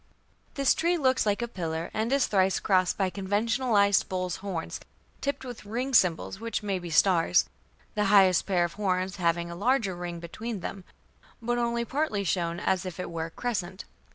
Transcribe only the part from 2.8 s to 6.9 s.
by conventionalized bull's horns tipped with ring symbols which may be